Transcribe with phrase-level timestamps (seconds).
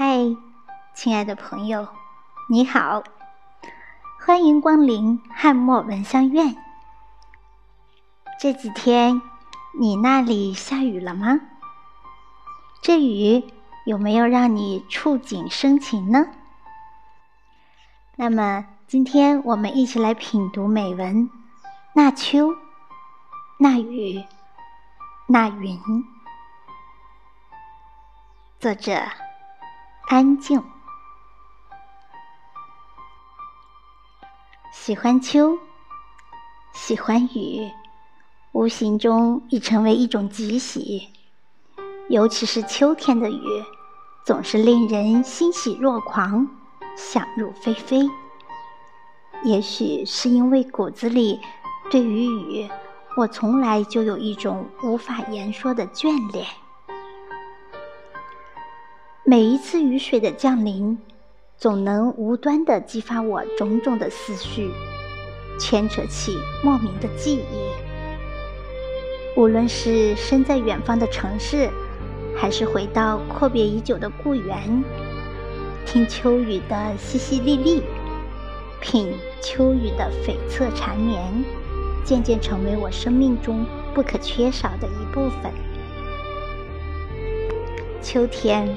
[0.00, 0.36] 嗨，
[0.94, 1.88] 亲爱的朋友，
[2.48, 3.02] 你好，
[4.24, 6.56] 欢迎光临汉墨闻香院。
[8.38, 9.20] 这几天
[9.76, 11.40] 你那里下雨了吗？
[12.80, 13.52] 这雨
[13.86, 16.26] 有没有让你触景生情呢？
[18.14, 21.28] 那么今天我们一起来品读美文：
[21.94, 22.54] 那秋，
[23.58, 24.24] 那雨，
[25.26, 25.76] 那云。
[28.60, 29.02] 作者。
[30.10, 30.62] 安静，
[34.72, 35.58] 喜欢秋，
[36.72, 37.70] 喜欢雨，
[38.52, 41.08] 无形中已成为一种吉喜。
[42.08, 43.62] 尤其是秋天的雨，
[44.24, 46.48] 总是令人欣喜若狂，
[46.96, 48.08] 想入非非。
[49.44, 51.38] 也许是因为骨子里
[51.90, 52.70] 对于雨，
[53.18, 56.46] 我从来就有一种无法言说的眷恋。
[59.30, 60.96] 每一次雨水的降临，
[61.58, 64.70] 总能无端地激发我种种的思绪，
[65.60, 66.34] 牵扯起
[66.64, 69.38] 莫名的记忆。
[69.38, 71.68] 无论是身在远方的城市，
[72.34, 74.82] 还是回到阔别已久的故园，
[75.84, 77.82] 听秋雨的淅淅沥沥，
[78.80, 81.22] 品秋雨的悱恻缠绵，
[82.02, 85.52] 渐渐成为我生命中不可缺少的一部分。
[88.00, 88.74] 秋天。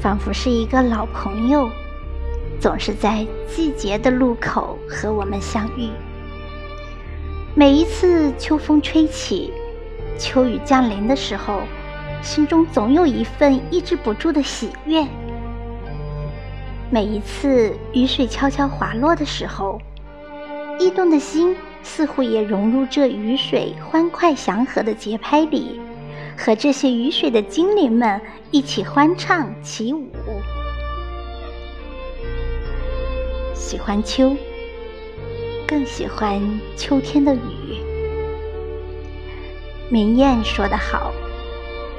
[0.00, 1.68] 仿佛是一个老朋友，
[2.60, 5.90] 总是在季节的路口和我们相遇。
[7.54, 9.52] 每一次秋风吹起，
[10.18, 11.60] 秋雨降临的时候，
[12.22, 15.04] 心中总有一份抑制不住的喜悦。
[16.90, 19.80] 每一次雨水悄悄滑落的时候，
[20.78, 25.80] 驿动的心似乎也融入这雨水欢快祥和的节拍里。
[26.38, 28.20] 和这些雨水的精灵们
[28.52, 30.08] 一起欢唱起舞，
[33.52, 34.36] 喜欢秋，
[35.66, 36.40] 更喜欢
[36.76, 37.82] 秋天的雨。
[39.90, 41.12] 明艳说得好：“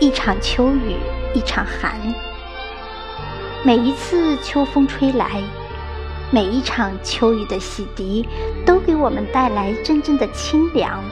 [0.00, 0.96] 一场秋雨
[1.34, 2.00] 一场寒。”
[3.62, 5.42] 每一次秋风吹来，
[6.30, 8.26] 每一场秋雨的洗涤，
[8.64, 11.04] 都给我们带来真正的清凉。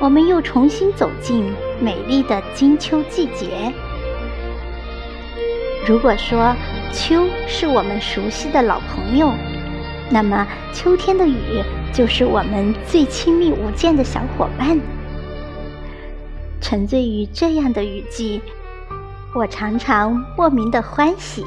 [0.00, 3.72] 我们又重新走进美丽的金秋季节。
[5.84, 6.54] 如果说
[6.92, 9.32] 秋是我们熟悉的老朋友，
[10.08, 11.60] 那么秋天的雨
[11.92, 14.80] 就是我们最亲密无间的小伙伴。
[16.60, 18.40] 沉醉于这样的雨季，
[19.34, 21.44] 我常常莫名的欢喜，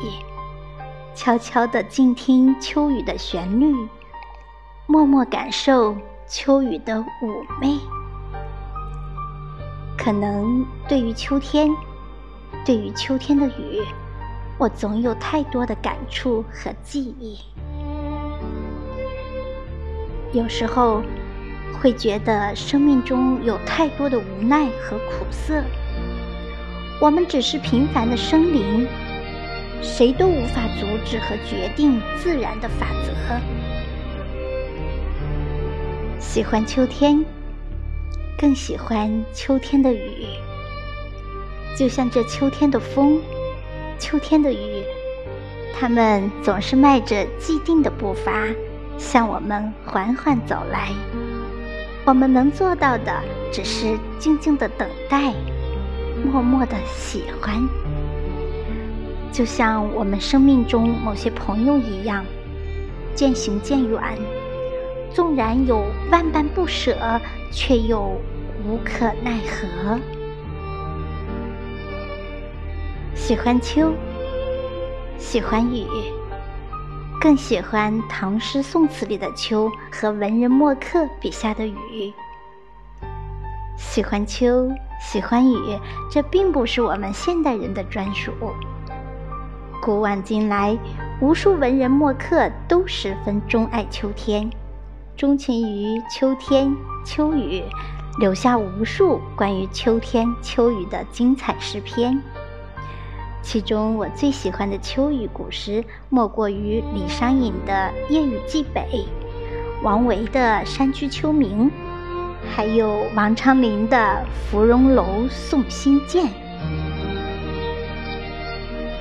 [1.15, 3.73] 悄悄地静听秋雨的旋律，
[4.85, 5.95] 默默感受
[6.27, 7.79] 秋雨的妩媚。
[9.97, 11.69] 可能对于秋天，
[12.63, 13.81] 对于秋天的雨，
[14.57, 17.39] 我总有太多的感触和记忆。
[20.31, 21.01] 有时候
[21.81, 25.63] 会觉得生命中有太多的无奈和苦涩，
[27.01, 28.87] 我们只是平凡的生灵，
[29.81, 33.13] 谁都无法阻止和决定自然的法则。
[36.19, 37.25] 喜欢秋天。
[38.45, 40.27] 更喜欢秋天的雨，
[41.75, 43.19] 就像这秋天的风，
[43.97, 44.83] 秋天的雨，
[45.73, 48.45] 它们总是迈着既定的步伐，
[48.99, 50.91] 向我们缓缓走来。
[52.05, 53.19] 我们能做到的，
[53.51, 55.33] 只是静静的等待，
[56.23, 57.67] 默默的喜欢。
[59.31, 62.23] 就像我们生命中某些朋友一样，
[63.15, 63.99] 渐行渐远。
[65.15, 66.93] 纵然有万般不舍，
[67.49, 68.19] 却又
[68.65, 69.97] 无可奈何。
[73.15, 73.93] 喜欢秋，
[75.17, 75.85] 喜欢雨，
[77.21, 82.13] 更喜欢唐诗宋词里的秋和文人墨客笔下的雨。
[83.77, 85.79] 喜欢秋，喜欢雨，
[86.11, 88.33] 这并不是我们现代人的专属。
[89.81, 90.77] 古往今来，
[91.21, 94.51] 无数文人墨客都十分钟爱秋天。
[95.25, 96.71] 钟情于秋天
[97.03, 97.63] 秋雨，
[98.19, 102.21] 留下无数关于秋天秋雨的精彩诗篇。
[103.41, 108.81] 其中我最喜欢的秋雨古诗，莫过于李商隐的《夜雨寄北》，
[109.83, 111.43] 王维的《山居秋暝》，
[112.55, 113.97] 还有王昌龄的
[114.51, 116.25] 《芙蓉楼送辛渐》。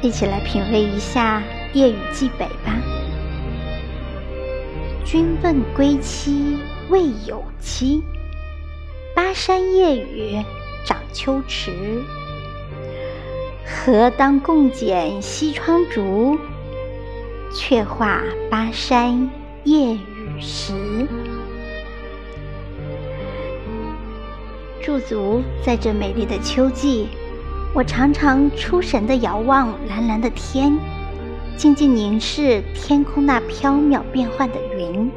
[0.01, 1.43] 一起来品味一下
[1.77, 3.04] 《夜雨寄北》吧。
[5.05, 6.59] 君问归期
[6.89, 8.03] 未有期，
[9.15, 10.43] 巴山夜雨
[10.85, 11.71] 涨秋池。
[13.65, 16.39] 何当共剪西窗烛？
[17.55, 19.31] 却话巴山
[19.65, 21.07] 夜雨时。
[24.83, 27.09] 驻足在这美丽的秋季，
[27.75, 30.77] 我常常出神地遥望蓝蓝的天，
[31.57, 35.11] 静静凝视天空那飘渺变幻的云。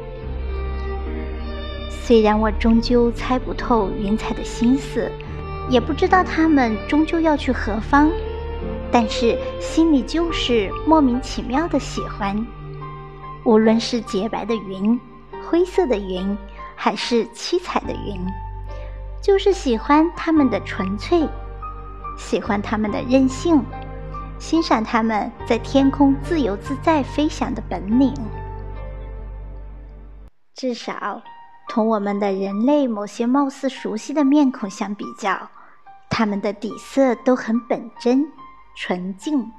[1.90, 5.10] 虽然我终究猜不透云彩的心思，
[5.68, 8.10] 也不知道它们终究要去何方，
[8.90, 12.46] 但是心里就是莫名其妙的喜欢。
[13.44, 14.98] 无论是洁白的云、
[15.46, 16.36] 灰色的云，
[16.76, 18.18] 还是七彩的云。
[19.20, 21.28] 就是喜欢它们的纯粹，
[22.16, 23.62] 喜欢它们的任性，
[24.38, 28.14] 欣赏它们在天空自由自在飞翔的本领。
[30.54, 31.20] 至少，
[31.68, 35.48] 同我们的人类某些貌似熟悉的面孔相比较，
[36.08, 38.26] 它们的底色都很本真、
[38.76, 39.52] 纯净，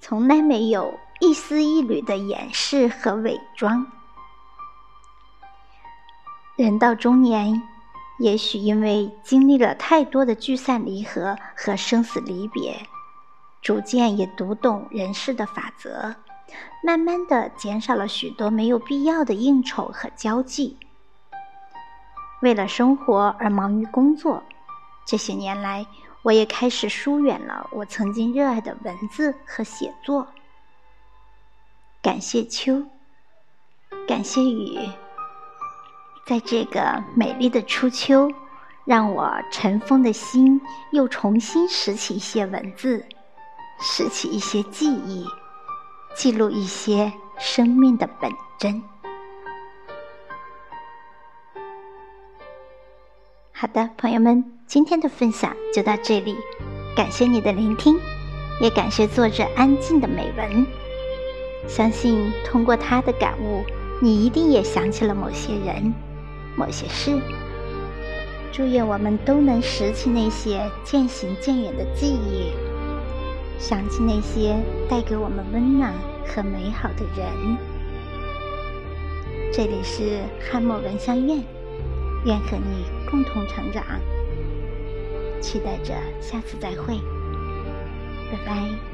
[0.00, 3.86] 从来没有一丝一缕的掩饰和伪装。
[6.56, 7.62] 人到中年。
[8.20, 12.86] 也许因为经历了太多的聚散离合和生死离别，
[13.64, 16.14] 逐渐也读懂人世的法则，
[16.82, 20.76] 慢慢的减少了许多没有必要的应酬和交际。
[22.42, 24.42] 为了生活而忙于工作，
[25.06, 25.86] 这些年来，
[26.20, 30.26] 我也开始疏远了我曾经热爱的文字和写作。
[32.02, 32.84] 感谢秋，
[34.06, 34.78] 感谢雨。
[36.26, 38.30] 在这个美丽的初秋，
[38.84, 40.60] 让我尘封的心
[40.92, 43.06] 又重新拾起一些文字，
[43.80, 45.26] 拾起一些记忆，
[46.14, 48.82] 记录一些生命的本真。
[53.52, 56.36] 好的，朋友们，今天的分享就到这里，
[56.96, 57.98] 感谢你的聆听，
[58.60, 60.66] 也感谢作者安静的美文。
[61.66, 63.64] 相信通过他的感悟，
[64.00, 65.94] 你一定也想起了某些人。
[66.56, 67.18] 某些事，
[68.52, 72.52] 祝愿我们都能拾起那些渐行渐远的记忆，
[73.66, 75.90] 想起那些带给我们温暖
[76.26, 77.56] 和美好的人。
[79.50, 81.42] 这里是汉墨文香苑，
[82.26, 83.82] 愿和你共同成长，
[85.40, 86.98] 期待着下次再会，
[88.30, 88.93] 拜拜。